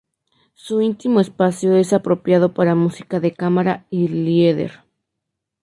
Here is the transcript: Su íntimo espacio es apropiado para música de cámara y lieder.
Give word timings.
Su 0.55 0.81
íntimo 0.81 1.19
espacio 1.19 1.75
es 1.75 1.93
apropiado 1.93 2.55
para 2.55 2.73
música 2.73 3.19
de 3.19 3.33
cámara 3.35 3.85
y 3.91 4.07
lieder. 4.07 4.79